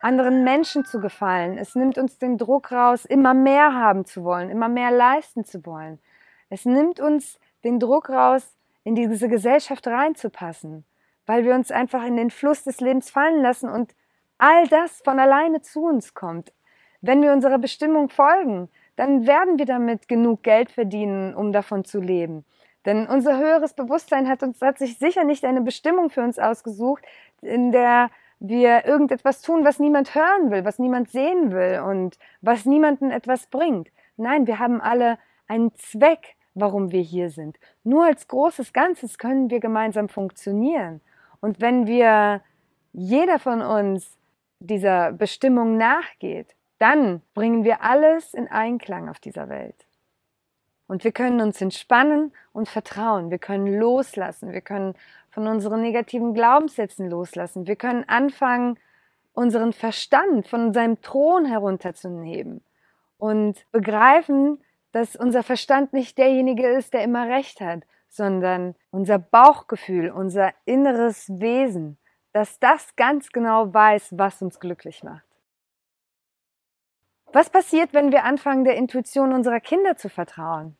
anderen 0.01 0.43
Menschen 0.43 0.85
zu 0.85 0.99
gefallen. 0.99 1.57
Es 1.57 1.75
nimmt 1.75 1.97
uns 1.99 2.17
den 2.17 2.37
Druck 2.37 2.71
raus, 2.71 3.05
immer 3.05 3.33
mehr 3.35 3.73
haben 3.73 4.05
zu 4.05 4.23
wollen, 4.23 4.49
immer 4.49 4.69
mehr 4.69 4.91
leisten 4.91 5.45
zu 5.45 5.65
wollen. 5.65 5.99
Es 6.49 6.65
nimmt 6.65 6.99
uns 6.99 7.39
den 7.63 7.79
Druck 7.79 8.09
raus, 8.09 8.55
in 8.83 8.95
diese 8.95 9.27
Gesellschaft 9.27 9.87
reinzupassen, 9.87 10.85
weil 11.25 11.43
wir 11.43 11.55
uns 11.55 11.71
einfach 11.71 12.05
in 12.05 12.15
den 12.15 12.29
Fluss 12.29 12.63
des 12.63 12.79
Lebens 12.79 13.09
fallen 13.09 13.41
lassen 13.41 13.67
und 13.67 13.95
all 14.37 14.67
das 14.67 15.01
von 15.03 15.19
alleine 15.19 15.61
zu 15.61 15.83
uns 15.83 16.13
kommt. 16.13 16.53
Wenn 17.01 17.21
wir 17.21 17.33
unserer 17.33 17.57
Bestimmung 17.57 18.09
folgen, 18.09 18.69
dann 18.95 19.27
werden 19.27 19.57
wir 19.57 19.65
damit 19.65 20.07
genug 20.07 20.43
Geld 20.43 20.71
verdienen, 20.71 21.35
um 21.35 21.51
davon 21.51 21.83
zu 21.83 21.99
leben. 21.99 22.45
Denn 22.85 23.07
unser 23.07 23.37
höheres 23.37 23.73
Bewusstsein 23.73 24.29
hat 24.29 24.43
uns 24.43 24.61
hat 24.61 24.77
sich 24.77 24.97
sicher 24.99 25.23
nicht 25.23 25.43
eine 25.43 25.61
Bestimmung 25.61 26.09
für 26.09 26.21
uns 26.21 26.37
ausgesucht, 26.37 27.03
in 27.41 27.71
der 27.71 28.11
wir 28.39 28.85
irgendetwas 28.85 29.41
tun, 29.41 29.65
was 29.65 29.79
niemand 29.79 30.13
hören 30.13 30.51
will, 30.51 30.65
was 30.65 30.77
niemand 30.77 31.09
sehen 31.09 31.51
will 31.51 31.79
und 31.79 32.19
was 32.41 32.65
niemanden 32.65 33.09
etwas 33.09 33.47
bringt. 33.47 33.89
Nein, 34.17 34.45
wir 34.45 34.59
haben 34.59 34.81
alle 34.81 35.17
einen 35.47 35.73
Zweck, 35.75 36.34
warum 36.55 36.91
wir 36.91 37.01
hier 37.01 37.29
sind. 37.29 37.59
Nur 37.83 38.05
als 38.05 38.27
großes 38.27 38.73
Ganzes 38.73 39.17
können 39.17 39.49
wir 39.49 39.59
gemeinsam 39.59 40.09
funktionieren. 40.09 41.01
Und 41.41 41.61
wenn 41.61 41.85
wir, 41.85 42.41
jeder 42.93 43.39
von 43.39 43.61
uns, 43.61 44.17
dieser 44.59 45.11
Bestimmung 45.11 45.77
nachgeht, 45.77 46.55
dann 46.79 47.21
bringen 47.33 47.63
wir 47.63 47.83
alles 47.83 48.33
in 48.33 48.47
Einklang 48.47 49.09
auf 49.09 49.19
dieser 49.19 49.49
Welt. 49.49 49.85
Und 50.87 51.03
wir 51.03 51.11
können 51.11 51.41
uns 51.41 51.61
entspannen 51.61 52.31
und 52.53 52.69
vertrauen. 52.69 53.31
Wir 53.31 53.39
können 53.39 53.67
loslassen. 53.67 54.51
Wir 54.51 54.61
können 54.61 54.95
von 55.31 55.47
unseren 55.47 55.81
negativen 55.81 56.33
Glaubenssätzen 56.33 57.09
loslassen. 57.09 57.67
Wir 57.67 57.75
können 57.75 58.03
anfangen, 58.07 58.77
unseren 59.33 59.73
Verstand 59.73 60.47
von 60.47 60.73
seinem 60.73 61.01
Thron 61.01 61.45
herunterzunehmen 61.45 62.61
und 63.17 63.65
begreifen, 63.71 64.59
dass 64.95 65.17
unser 65.17 65.43
Verstand 65.43 65.91
nicht 65.91 66.17
derjenige 66.17 66.69
ist, 66.69 66.93
der 66.93 67.03
immer 67.03 67.27
recht 67.27 67.59
hat, 67.59 67.83
sondern 68.07 68.75
unser 68.91 69.19
Bauchgefühl, 69.19 70.09
unser 70.09 70.53
inneres 70.63 71.27
Wesen, 71.27 71.97
dass 72.31 72.59
das 72.59 72.95
ganz 72.95 73.33
genau 73.33 73.73
weiß, 73.73 74.13
was 74.17 74.41
uns 74.41 74.57
glücklich 74.57 75.03
macht. 75.03 75.25
Was 77.33 77.49
passiert, 77.49 77.93
wenn 77.93 78.13
wir 78.13 78.23
anfangen, 78.23 78.63
der 78.63 78.77
Intuition 78.77 79.33
unserer 79.33 79.59
Kinder 79.59 79.97
zu 79.97 80.07
vertrauen? 80.07 80.77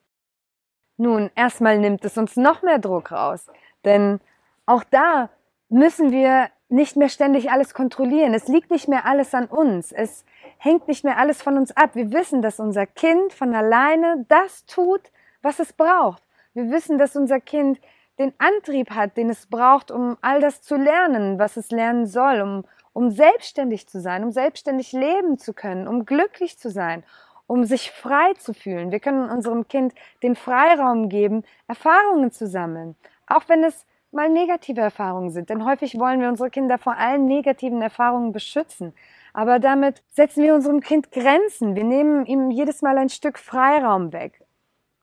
Nun, 0.96 1.30
erstmal 1.36 1.78
nimmt 1.78 2.06
es 2.06 2.18
uns 2.18 2.38
noch 2.38 2.62
mehr 2.62 2.80
Druck 2.80 3.12
raus, 3.12 3.48
denn 3.84 4.22
auch 4.66 4.86
da 4.86 5.30
müssen 5.68 6.14
wir 6.14 6.50
nicht 6.70 6.96
mehr 6.96 7.10
ständig 7.10 7.52
alles 7.52 7.74
kontrollieren. 7.74 8.34
Es 8.34 8.48
liegt 8.48 8.72
nicht 8.72 8.88
mehr 8.88 9.06
alles 9.06 9.34
an 9.34 9.48
uns. 9.48 9.92
Es 9.92 10.24
hängt 10.58 10.88
nicht 10.88 11.04
mehr 11.04 11.18
alles 11.18 11.42
von 11.42 11.58
uns 11.58 11.76
ab. 11.76 11.92
Wir 11.94 12.12
wissen, 12.12 12.42
dass 12.42 12.60
unser 12.60 12.86
Kind 12.86 13.34
von 13.34 13.54
alleine 13.54 14.26
das 14.28 14.66
tut, 14.66 15.02
was 15.42 15.60
es 15.60 15.74
braucht. 15.74 16.24
Wir 16.54 16.72
wissen, 16.72 16.98
dass 16.98 17.16
unser 17.16 17.40
Kind 17.40 17.80
den 18.18 18.34
Antrieb 18.38 18.92
hat, 18.92 19.18
den 19.18 19.30
es 19.30 19.48
braucht, 19.48 19.92
um 19.92 20.18
all 20.22 20.40
das 20.40 20.62
zu 20.62 20.78
lernen, 20.78 21.38
was 21.38 21.58
es 21.58 21.72
lernen 21.72 22.06
soll, 22.06 22.42
um, 22.42 22.64
um 22.94 23.12
selbstständig 23.12 23.88
zu 23.88 24.00
sein, 24.00 24.24
um 24.24 24.32
selbstständig 24.32 24.94
leben 24.94 25.38
zu 25.38 25.54
können, 25.54 25.88
um 25.88 26.06
glücklich 26.06 26.58
zu 26.58 26.70
sein, 26.70 27.04
um 27.48 27.66
sich 27.66 27.92
frei 27.92 28.34
zu 28.36 28.54
fühlen. 28.54 28.92
Wir 28.92 29.00
können 29.00 29.30
unserem 29.30 29.68
Kind 29.68 29.94
den 30.24 30.36
Freiraum 30.36 31.10
geben, 31.10 31.44
Erfahrungen 31.68 32.32
zu 32.32 32.48
sammeln, 32.48 32.96
auch 33.28 33.44
wenn 33.48 33.64
es 33.64 33.86
mal 34.12 34.30
negative 34.30 34.82
Erfahrungen 34.82 35.30
sind. 35.30 35.50
Denn 35.50 35.66
häufig 35.66 36.00
wollen 36.00 36.22
wir 36.22 36.30
unsere 36.30 36.50
Kinder 36.50 36.78
vor 36.78 36.96
allen 36.96 37.26
negativen 37.26 37.82
Erfahrungen 37.82 38.32
beschützen. 38.32 38.94
Aber 39.36 39.60
damit 39.60 40.02
setzen 40.14 40.44
wir 40.44 40.56
unserem 40.56 40.80
Kind 40.80 41.12
Grenzen. 41.12 41.76
Wir 41.76 41.84
nehmen 41.84 42.26
ihm 42.26 42.52
jedes 42.52 42.82
Mal 42.82 42.98
ein 42.98 43.10
Stück 43.10 43.38
Freiraum 43.38 44.14
weg. 44.14 44.42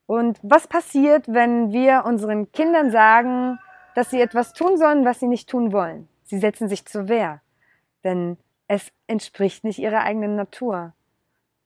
Und 0.06 0.38
was 0.42 0.66
passiert, 0.66 1.28
wenn 1.28 1.70
wir 1.70 2.04
unseren 2.06 2.50
Kindern 2.50 2.90
sagen, 2.90 3.58
dass 3.94 4.08
sie 4.08 4.22
etwas 4.22 4.54
tun 4.54 4.78
sollen, 4.78 5.04
was 5.04 5.20
sie 5.20 5.26
nicht 5.26 5.50
tun 5.50 5.70
wollen? 5.70 6.08
Sie 6.22 6.38
setzen 6.38 6.66
sich 6.66 6.86
zur 6.86 7.08
Wehr, 7.08 7.42
denn 8.04 8.38
es 8.68 8.90
entspricht 9.06 9.64
nicht 9.64 9.78
ihrer 9.78 10.00
eigenen 10.00 10.34
Natur. 10.34 10.94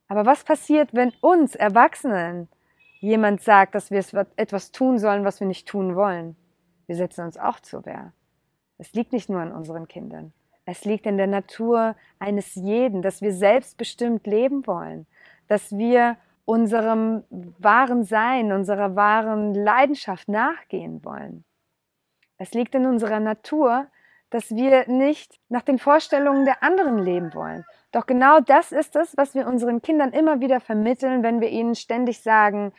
Aber 0.08 0.26
was 0.26 0.42
passiert, 0.42 0.92
wenn 0.92 1.12
uns 1.20 1.54
Erwachsenen 1.54 2.48
jemand 2.98 3.42
sagt, 3.42 3.76
dass 3.76 3.92
wir 3.92 4.04
etwas 4.34 4.72
tun 4.72 4.98
sollen, 4.98 5.24
was 5.24 5.38
wir 5.38 5.46
nicht 5.46 5.68
tun 5.68 5.94
wollen? 5.94 6.34
Wir 6.88 6.96
setzen 6.96 7.26
uns 7.26 7.38
auch 7.38 7.60
zur 7.60 7.86
Wehr. 7.86 8.12
Es 8.76 8.92
liegt 8.92 9.12
nicht 9.12 9.28
nur 9.28 9.40
an 9.40 9.52
unseren 9.52 9.86
Kindern. 9.86 10.32
Es 10.66 10.84
liegt 10.84 11.06
in 11.06 11.16
der 11.16 11.28
Natur 11.28 11.94
eines 12.18 12.56
jeden, 12.56 13.00
dass 13.00 13.22
wir 13.22 13.32
selbstbestimmt 13.32 14.26
leben 14.26 14.66
wollen, 14.66 15.06
dass 15.46 15.72
wir 15.72 16.16
unserem 16.44 17.22
wahren 17.30 18.04
Sein, 18.04 18.52
unserer 18.52 18.96
wahren 18.96 19.54
Leidenschaft 19.54 20.28
nachgehen 20.28 21.04
wollen. 21.04 21.44
Es 22.36 22.52
liegt 22.52 22.74
in 22.74 22.84
unserer 22.84 23.20
Natur, 23.20 23.86
dass 24.30 24.50
wir 24.50 24.88
nicht 24.88 25.38
nach 25.48 25.62
den 25.62 25.78
Vorstellungen 25.78 26.44
der 26.44 26.62
anderen 26.64 26.98
leben 26.98 27.32
wollen. 27.32 27.64
Doch 27.92 28.06
genau 28.06 28.40
das 28.40 28.72
ist 28.72 28.96
es, 28.96 29.16
was 29.16 29.34
wir 29.34 29.46
unseren 29.46 29.82
Kindern 29.82 30.12
immer 30.12 30.40
wieder 30.40 30.60
vermitteln, 30.60 31.22
wenn 31.22 31.40
wir 31.40 31.48
ihnen 31.48 31.76
ständig 31.76 32.22
sagen, 32.22 32.72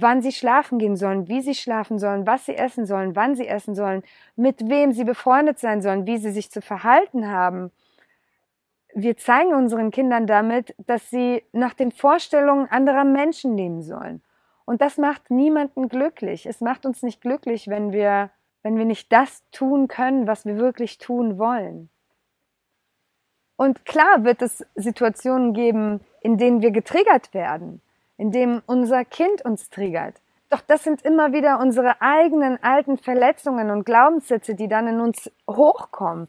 wann 0.00 0.22
sie 0.22 0.32
schlafen 0.32 0.78
gehen 0.78 0.96
sollen, 0.96 1.28
wie 1.28 1.40
sie 1.40 1.54
schlafen 1.54 1.98
sollen, 1.98 2.26
was 2.26 2.46
sie 2.46 2.56
essen 2.56 2.86
sollen, 2.86 3.14
wann 3.16 3.34
sie 3.36 3.46
essen 3.46 3.74
sollen, 3.74 4.02
mit 4.36 4.68
wem 4.68 4.92
sie 4.92 5.04
befreundet 5.04 5.58
sein 5.58 5.82
sollen, 5.82 6.06
wie 6.06 6.18
sie 6.18 6.30
sich 6.30 6.50
zu 6.50 6.62
verhalten 6.62 7.28
haben 7.28 7.70
wir 8.94 9.16
zeigen 9.16 9.54
unseren 9.54 9.90
Kindern 9.90 10.26
damit, 10.26 10.74
dass 10.86 11.10
sie 11.10 11.42
nach 11.52 11.74
den 11.74 11.92
Vorstellungen 11.92 12.66
anderer 12.70 13.04
Menschen 13.04 13.56
leben 13.56 13.82
sollen. 13.82 14.22
Und 14.64 14.80
das 14.80 14.98
macht 14.98 15.30
niemanden 15.30 15.88
glücklich. 15.88 16.46
Es 16.46 16.60
macht 16.60 16.86
uns 16.86 17.02
nicht 17.02 17.20
glücklich, 17.20 17.68
wenn 17.68 17.92
wir, 17.92 18.30
wenn 18.62 18.76
wir 18.76 18.84
nicht 18.84 19.12
das 19.12 19.42
tun 19.50 19.88
können, 19.88 20.26
was 20.26 20.44
wir 20.44 20.56
wirklich 20.56 20.98
tun 20.98 21.38
wollen. 21.38 21.88
Und 23.56 23.84
klar 23.84 24.24
wird 24.24 24.42
es 24.42 24.64
Situationen 24.74 25.52
geben, 25.52 26.00
in 26.20 26.36
denen 26.36 26.62
wir 26.62 26.70
getriggert 26.70 27.34
werden, 27.34 27.80
in 28.22 28.30
denen 28.30 28.62
unser 28.66 29.04
Kind 29.04 29.44
uns 29.44 29.68
triggert. 29.68 30.14
Doch 30.48 30.60
das 30.60 30.84
sind 30.84 31.02
immer 31.02 31.32
wieder 31.32 31.58
unsere 31.58 32.00
eigenen 32.00 32.62
alten 32.62 32.96
Verletzungen 32.96 33.72
und 33.72 33.84
Glaubenssätze, 33.84 34.54
die 34.54 34.68
dann 34.68 34.86
in 34.86 35.00
uns 35.00 35.28
hochkommen. 35.50 36.28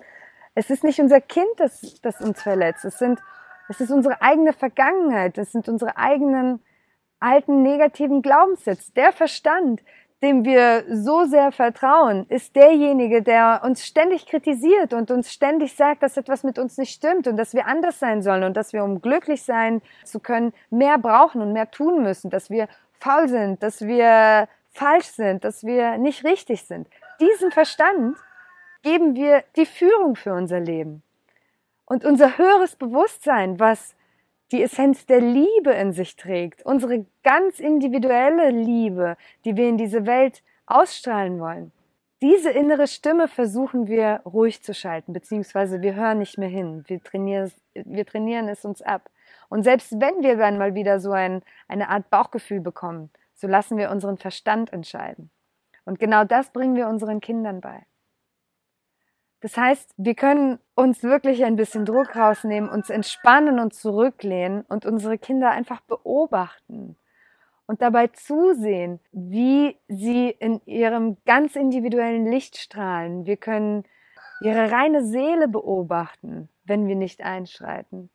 Es 0.56 0.72
ist 0.72 0.84
nicht 0.84 1.00
unser 1.00 1.22
Kind, 1.22 1.52
das, 1.58 2.02
das 2.02 2.20
uns 2.20 2.42
verletzt. 2.42 2.84
Es, 2.84 2.98
sind, 2.98 3.22
es 3.70 3.80
ist 3.80 3.92
unsere 3.92 4.24
eigene 4.24 4.54
Vergangenheit. 4.54 5.38
Es 5.38 5.52
sind 5.52 5.70
unsere 5.70 5.96
eigenen 5.96 6.64
alten 7.20 7.62
negativen 7.62 8.24
Glaubenssätze. 8.24 8.92
Der 8.94 9.12
Verstand, 9.12 9.84
dem 10.24 10.46
wir 10.46 10.86
so 10.90 11.26
sehr 11.26 11.52
vertrauen, 11.52 12.26
ist 12.30 12.56
derjenige, 12.56 13.22
der 13.22 13.62
uns 13.64 13.86
ständig 13.86 14.26
kritisiert 14.26 14.94
und 14.94 15.12
uns 15.12 15.32
ständig 15.32 15.76
sagt, 15.76 16.02
dass 16.02 16.16
etwas 16.16 16.44
mit 16.44 16.58
uns 16.58 16.78
nicht 16.78 16.94
stimmt 16.94 17.28
und 17.28 17.36
dass 17.36 17.54
wir 17.54 17.68
anders 17.68 18.00
sein 18.00 18.24
sollen 18.24 18.46
und 18.46 18.56
dass 18.56 18.72
wir, 18.72 18.86
um 18.86 19.02
glücklich 19.02 19.44
sein 19.44 19.82
zu 20.06 20.22
können, 20.22 20.54
mehr 20.70 20.98
brauchen 20.98 21.42
und 21.42 21.52
mehr 21.52 21.70
tun 21.70 22.04
müssen, 22.04 22.30
dass 22.30 22.50
wir 22.50 22.70
faul 22.94 23.28
sind, 23.28 23.62
dass 23.62 23.82
wir 23.82 24.48
falsch 24.72 25.08
sind, 25.08 25.44
dass 25.44 25.66
wir 25.66 25.98
nicht 25.98 26.24
richtig 26.24 26.64
sind. 26.64 26.88
Diesen 27.20 27.52
Verstand 27.52 28.16
geben 28.82 29.16
wir 29.16 29.44
die 29.58 29.66
Führung 29.66 30.16
für 30.16 30.34
unser 30.34 30.62
Leben. 30.62 31.04
Und 31.86 32.06
unser 32.06 32.38
höheres 32.38 32.78
Bewusstsein, 32.78 33.60
was 33.60 33.94
die 34.52 34.62
Essenz 34.62 35.06
der 35.06 35.22
Liebe 35.22 35.72
in 35.72 35.94
sich 35.94 36.16
trägt, 36.16 36.66
unsere 36.66 37.06
ganz 37.24 37.60
individuelle 37.60 38.50
Liebe, 38.52 39.18
die 39.46 39.56
wir 39.58 39.68
in 39.68 39.78
diese 39.78 40.06
Welt 40.06 40.44
ausstrahlen 40.66 41.40
wollen, 41.40 41.72
diese 42.24 42.52
innere 42.52 42.88
Stimme 42.88 43.28
versuchen 43.28 43.88
wir 43.88 44.22
ruhig 44.26 44.64
zu 44.64 44.74
schalten, 44.74 45.12
beziehungsweise 45.12 45.82
wir 45.82 45.96
hören 45.96 46.20
nicht 46.20 46.38
mehr 46.38 46.48
hin. 46.48 46.86
Wir 46.88 47.04
trainieren, 47.04 47.52
wir 47.74 48.06
trainieren 48.06 48.48
es 48.48 48.64
uns 48.64 48.82
ab. 48.82 49.10
Und 49.50 49.64
selbst 49.64 50.00
wenn 50.00 50.24
wir 50.24 50.38
dann 50.38 50.58
mal 50.58 50.74
wieder 50.74 51.02
so 51.02 51.12
ein, 51.12 51.42
eine 51.68 51.90
Art 51.90 52.10
Bauchgefühl 52.10 52.62
bekommen, 52.62 53.10
so 53.34 53.46
lassen 53.48 53.78
wir 53.78 53.92
unseren 53.92 54.18
Verstand 54.18 54.72
entscheiden. 54.72 55.32
Und 55.84 56.00
genau 56.00 56.24
das 56.24 56.52
bringen 56.52 56.78
wir 56.78 56.88
unseren 56.88 57.20
Kindern 57.20 57.60
bei. 57.60 57.86
Das 59.44 59.58
heißt, 59.58 59.94
wir 59.98 60.16
können 60.16 60.58
uns 60.74 61.04
wirklich 61.04 61.44
ein 61.44 61.58
bisschen 61.58 61.84
Druck 61.84 62.16
rausnehmen, 62.16 62.70
uns 62.70 62.90
entspannen 62.90 63.60
und 63.60 63.74
zurücklehnen 63.74 64.62
und 64.70 64.86
unsere 64.86 65.18
Kinder 65.18 65.52
einfach 65.52 65.82
beobachten 65.82 66.96
und 67.68 67.82
dabei 67.82 68.08
zusehen, 68.08 69.02
wie 69.12 69.76
sie 69.90 70.30
in 70.30 70.62
ihrem 70.66 71.18
ganz 71.26 71.58
individuellen 71.58 72.26
Licht 72.26 72.56
strahlen. 72.56 73.26
Wir 73.26 73.36
können 73.36 73.84
ihre 74.40 74.72
reine 74.72 75.04
Seele 75.04 75.50
beobachten, 75.50 76.48
wenn 76.64 76.88
wir 76.88 76.96
nicht 76.96 77.22
einschreiten. 77.22 78.10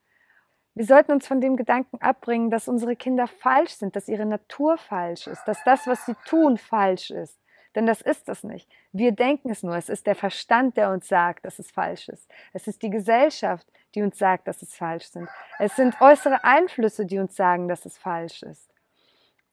Wir 0.73 0.87
sollten 0.87 1.12
uns 1.12 1.26
von 1.26 1.42
dem 1.42 1.56
Gedanken 1.56 2.00
abbringen, 2.00 2.49
dass 2.49 2.68
unsere 2.68 2.97
Kinder 2.97 3.26
falsch 3.26 3.73
sind, 3.73 3.97
dass 3.97 4.08
ihre 4.08 4.25
Natur 4.25 4.78
falsch 4.78 5.26
ist, 5.26 5.44
dass 5.44 5.62
das, 5.64 5.87
was 5.87 6.06
sie 6.06 6.14
tun, 6.25 6.56
falsch 6.56 7.11
ist. 7.11 7.38
Denn 7.75 7.87
das 7.87 8.00
ist 8.00 8.28
es 8.28 8.44
nicht. 8.44 8.68
Wir 8.92 9.12
denken 9.12 9.50
es 9.50 9.62
nur. 9.62 9.76
Es 9.76 9.88
ist 9.88 10.06
der 10.06 10.14
Verstand, 10.14 10.76
der 10.76 10.90
uns 10.90 11.08
sagt, 11.08 11.44
dass 11.44 11.58
es 11.58 11.70
falsch 11.70 12.08
ist. 12.08 12.30
Es 12.52 12.66
ist 12.66 12.82
die 12.82 12.90
Gesellschaft, 12.90 13.66
die 13.94 14.02
uns 14.02 14.18
sagt, 14.18 14.48
dass 14.48 14.62
es 14.62 14.75
falsch 14.75 15.06
sind. 15.06 15.28
Es 15.58 15.76
sind 15.76 16.00
äußere 16.00 16.44
Einflüsse, 16.44 17.06
die 17.06 17.18
uns 17.18 17.37
sagen, 17.37 17.68
dass 17.68 17.84
es 17.84 17.98
falsch 17.98 18.42
ist. 18.42 18.72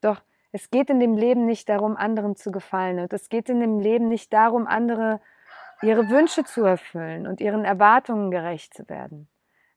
Doch 0.01 0.21
es 0.51 0.69
geht 0.69 0.89
in 0.89 0.99
dem 0.99 1.17
Leben 1.17 1.45
nicht 1.45 1.67
darum, 1.67 1.97
anderen 1.97 2.35
zu 2.35 2.51
gefallen. 2.51 2.99
Und 2.99 3.11
es 3.11 3.27
geht 3.29 3.49
in 3.49 3.59
dem 3.59 3.79
Leben 3.79 4.07
nicht 4.07 4.31
darum, 4.31 4.67
andere 4.67 5.19
ihre 5.81 6.09
Wünsche 6.09 6.45
zu 6.45 6.63
erfüllen 6.63 7.27
und 7.27 7.41
ihren 7.41 7.65
Erwartungen 7.65 8.31
gerecht 8.31 8.73
zu 8.73 8.87
werden. 8.89 9.27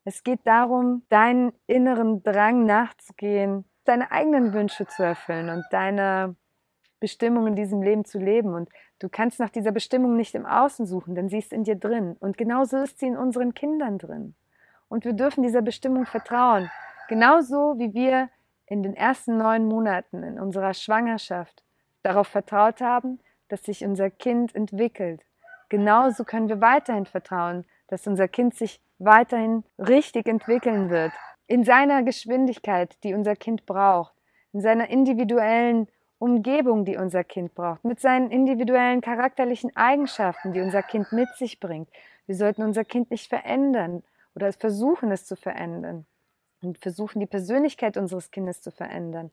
Es 0.05 0.23
geht 0.23 0.47
darum, 0.47 1.03
deinen 1.09 1.53
inneren 1.67 2.23
Drang 2.23 2.65
nachzugehen, 2.65 3.65
deine 3.85 4.11
eigenen 4.11 4.53
Wünsche 4.53 4.87
zu 4.87 5.03
erfüllen 5.03 5.51
und 5.51 5.65
deine 5.71 6.37
Bestimmung 7.01 7.47
in 7.47 7.57
diesem 7.57 7.83
Leben 7.83 8.05
zu 8.05 8.19
leben. 8.19 8.55
Und 8.55 8.69
du 8.99 9.09
kannst 9.09 9.39
nach 9.41 9.51
dieser 9.51 9.73
Bestimmung 9.73 10.17
nicht 10.17 10.35
im 10.35 10.47
Außen 10.47 10.87
suchen, 10.87 11.15
denn 11.15 11.29
sie 11.29 11.39
ist 11.39 11.53
in 11.53 11.65
dir 11.65 11.77
drin. 11.77 12.17
Und 12.21 12.39
genauso 12.39 12.79
ist 12.79 12.99
sie 12.99 13.07
in 13.07 13.17
unseren 13.17 13.55
Kindern 13.55 13.99
drin. 13.99 14.35
Und 14.89 15.05
wir 15.05 15.13
dürfen 15.13 15.43
dieser 15.43 15.63
Bestimmung 15.63 16.07
vertrauen. 16.07 16.71
Genauso 17.09 17.79
wie 17.79 17.95
wir 17.95 18.31
in 18.67 18.83
den 18.83 18.95
ersten 18.95 19.37
neun 19.37 19.67
Monaten 19.67 20.23
in 20.23 20.39
unserer 20.39 20.75
Schwangerschaft 20.75 21.63
darauf 22.03 22.29
vertraut 22.29 22.81
haben, 22.81 23.21
dass 23.49 23.63
sich 23.63 23.85
unser 23.85 24.11
Kind 24.11 24.55
entwickelt. 24.55 25.23
Genauso 25.69 26.25
können 26.25 26.49
wir 26.49 26.61
weiterhin 26.61 27.07
vertrauen, 27.07 27.65
dass 27.89 28.07
unser 28.07 28.29
Kind 28.29 28.55
sich 28.55 28.81
weiterhin 28.99 29.65
richtig 29.79 30.27
entwickeln 30.29 30.91
wird. 30.91 31.13
In 31.47 31.65
seiner 31.65 32.03
Geschwindigkeit, 32.03 33.03
die 33.05 33.15
unser 33.15 33.37
Kind 33.37 33.65
braucht. 33.65 34.15
In 34.53 34.61
seiner 34.61 34.89
individuellen 34.89 35.89
Umgebung, 36.19 36.85
die 36.85 36.97
unser 36.97 37.23
Kind 37.23 37.55
braucht, 37.55 37.85
mit 37.85 38.01
seinen 38.01 38.31
individuellen 38.31 39.01
charakterlichen 39.01 39.75
Eigenschaften, 39.77 40.53
die 40.53 40.61
unser 40.61 40.83
Kind 40.83 41.13
mit 41.13 41.29
sich 41.37 41.61
bringt. 41.61 41.89
Wir 42.27 42.35
sollten 42.35 42.63
unser 42.63 42.85
Kind 42.85 43.11
nicht 43.11 43.29
verändern 43.29 44.03
oder 44.35 44.53
versuchen, 44.53 45.11
es 45.11 45.25
zu 45.25 45.37
verändern 45.37 46.07
und 46.61 46.79
versuchen, 46.79 47.21
die 47.21 47.27
Persönlichkeit 47.27 47.97
unseres 47.97 48.31
Kindes 48.31 48.61
zu 48.61 48.71
verändern. 48.71 49.31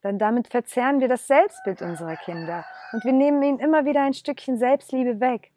Dann 0.00 0.18
damit 0.18 0.48
verzerren 0.48 1.00
wir 1.00 1.08
das 1.08 1.26
Selbstbild 1.26 1.82
unserer 1.82 2.16
Kinder 2.16 2.64
und 2.92 3.04
wir 3.04 3.12
nehmen 3.12 3.42
ihnen 3.42 3.58
immer 3.58 3.84
wieder 3.84 4.02
ein 4.02 4.14
Stückchen 4.14 4.56
Selbstliebe 4.56 5.20
weg. 5.20 5.50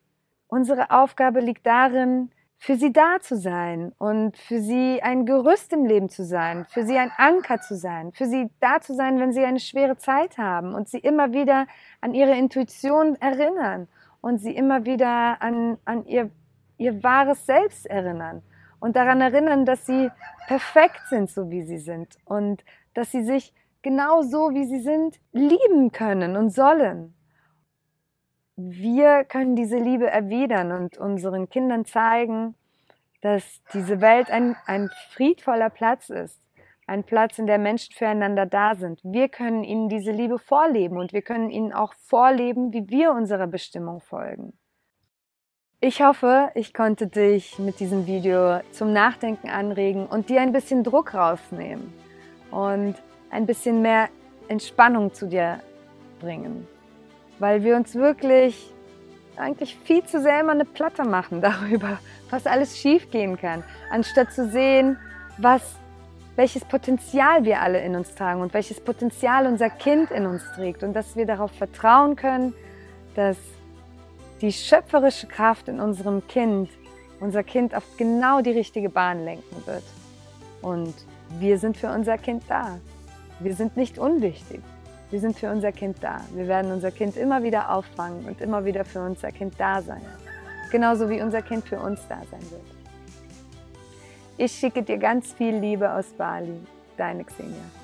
Unsere 0.48 0.90
Aufgabe 0.90 1.40
liegt 1.40 1.66
darin, 1.66 2.32
für 2.62 2.75
sie 2.75 2.94
da 2.94 3.20
zu 3.20 3.38
sein 3.38 3.91
und 3.98 4.38
für 4.38 4.62
sie 4.62 5.01
ein 5.01 5.25
Gerüst 5.25 5.74
im 5.74 5.84
Leben 5.84 6.10
zu 6.10 6.24
sein, 6.24 6.68
für 6.70 6.86
sie 6.86 6.96
ein 6.96 7.12
Anker 7.18 7.60
zu 7.60 7.75
sein, 7.75 8.12
für 8.12 8.27
sie 8.27 8.51
da 8.60 8.80
zu 8.80 8.94
sein, 8.94 9.20
wenn 9.20 9.34
sie 9.34 9.44
eine 9.44 9.60
schwere 9.60 9.98
Zeit 9.98 10.38
haben 10.38 10.75
und 10.75 10.88
sie 10.88 11.00
immer 11.00 11.34
wieder 11.34 11.65
an 12.01 12.13
ihre 12.13 12.38
Intuition 12.38 13.15
erinnern 13.15 13.88
und 14.22 14.38
sie 14.38 14.56
immer 14.56 14.86
wieder 14.86 15.41
an, 15.41 15.80
an 15.86 16.06
ihr, 16.06 16.30
ihr 16.77 17.01
wahres 17.03 17.48
Selbst 17.48 17.88
erinnern 17.88 18.44
und 18.80 18.96
daran 18.96 19.22
erinnern, 19.22 19.65
dass 19.65 19.88
sie 19.88 20.12
perfekt 20.46 21.01
sind, 21.10 21.32
so 21.32 21.50
wie 21.50 21.63
sie 21.63 21.80
sind 21.80 22.20
und 22.25 22.63
dass 22.94 23.10
sie 23.10 23.24
sich 23.24 23.56
genau 23.82 24.22
so, 24.22 24.51
wie 24.51 24.65
sie 24.65 24.82
sind, 24.82 25.20
lieben 25.32 25.91
können 25.91 26.38
und 26.38 26.51
sollen 26.51 27.15
wir 28.55 29.24
können 29.24 29.55
diese 29.55 29.77
Liebe 29.77 30.10
erwidern 30.10 30.72
und 30.72 30.98
unseren 30.98 31.50
Kindern 31.50 31.86
zeigen, 31.86 32.55
dass 33.22 33.62
diese 33.74 34.01
Welt 34.01 34.29
ein, 34.29 34.55
ein 34.65 34.89
friedvoller 35.12 35.70
Platz 35.70 36.10
ist. 36.10 36.39
Ein 36.88 37.03
Platz, 37.03 37.39
in 37.39 37.48
dem 37.48 37.63
Menschen 37.63 37.93
füreinander 37.93 38.46
da 38.46 38.75
sind. 38.75 39.00
Wir 39.03 39.29
können 39.29 39.63
ihnen 39.63 39.88
diese 39.88 40.12
Liebe 40.12 40.39
vorleben 40.39 40.98
und 40.98 41.13
wir 41.13 41.22
können 41.22 41.50
ihnen 41.50 41.72
auch 41.72 41.93
vorleben, 41.93 42.74
wie 42.74 42.89
wir 42.89 43.12
unserer 43.12 43.48
Bestimmung 43.48 44.01
folgen. 44.01 44.53
Ich 45.79 46.03
hoffe, 46.03 46.51
ich 46.53 46.74
konnte 46.74 47.08
dich 47.08 47.58
mit 47.60 47.79
diesem 47.79 48.08
Video 48.08 48.60
zum 48.72 48.93
Nachdenken 48.93 49.50
anregen 49.50 50.05
und 50.05 50.29
dir 50.29 50.41
ein 50.41 50.51
bisschen 50.51 50.84
Druck 50.84 51.13
rausnehmen 51.13 51.93
und 52.51 52.96
ein 53.29 53.46
bisschen 53.46 53.81
mehr 53.81 54.10
Entspannung 54.48 55.13
zu 55.13 55.27
dir 55.27 55.62
bringen 56.20 56.67
weil 57.42 57.64
wir 57.64 57.76
uns 57.76 57.96
wirklich 57.96 58.72
eigentlich 59.36 59.76
viel 59.84 60.04
zu 60.06 60.22
sehr 60.22 60.40
immer 60.40 60.52
eine 60.52 60.64
Platte 60.66 61.04
machen 61.04 61.42
darüber, 61.42 62.00
was 62.30 62.46
alles 62.46 62.77
schiefgehen 62.77 63.38
kann, 63.38 63.64
anstatt 63.90 64.32
zu 64.32 64.48
sehen, 64.48 64.98
was, 65.38 65.75
welches 66.36 66.64
Potenzial 66.64 67.44
wir 67.44 67.62
alle 67.62 67.82
in 67.82 67.96
uns 67.96 68.14
tragen 68.14 68.42
und 68.42 68.54
welches 68.54 68.80
Potenzial 68.80 69.48
unser 69.48 69.70
Kind 69.70 70.12
in 70.12 70.27
uns 70.27 70.44
trägt 70.56 70.84
und 70.84 70.94
dass 70.94 71.16
wir 71.16 71.25
darauf 71.25 71.51
vertrauen 71.51 72.16
können, 72.16 72.54
dass 73.16 73.38
die 74.42 74.51
schöpferische 74.51 75.27
Kraft 75.27 75.68
in 75.68 75.80
unserem 75.80 76.25
Kind 76.27 76.70
unser 77.20 77.44
Kind 77.44 77.75
auf 77.75 77.84
genau 77.98 78.42
die 78.42 78.51
richtige 78.51 78.90
Bahn 78.90 79.24
lenken 79.25 79.56
wird. 79.66 79.84
Und 80.62 80.94
wir 81.40 81.60
sind 81.60 81.77
für 81.77 81.92
unser 81.92 82.18
Kind 82.18 82.44
da. 82.48 82.80
Wir 83.40 83.54
sind 83.56 83.77
nicht 83.77 84.00
unwichtig. 84.00 84.62
Wir 85.12 85.20
sind 85.20 85.38
für 85.38 85.52
unser 85.52 85.74
Kind 85.74 85.98
da. 86.02 86.22
Wir 86.34 86.48
werden 86.48 86.72
unser 86.72 86.90
Kind 86.90 87.18
immer 87.18 87.44
wieder 87.44 87.70
auffangen 87.70 88.26
und 88.26 88.40
immer 88.40 88.64
wieder 88.64 88.86
für 88.86 89.02
unser 89.02 89.32
Kind 89.32 89.56
da 89.58 89.82
sein. 89.82 90.02
Genauso 90.72 91.10
wie 91.10 91.22
unser 91.22 91.42
Kind 91.42 91.66
für 91.66 91.80
uns 91.80 92.00
da 92.08 92.22
sein 92.32 92.42
wird. 92.50 92.62
Ich 94.38 94.54
schicke 94.54 94.82
dir 94.82 94.98
ganz 94.98 95.34
viel 95.34 95.56
Liebe 95.58 95.92
aus 95.94 96.08
Bali. 96.18 96.60
Deine 96.96 97.26
Xenia. 97.26 97.80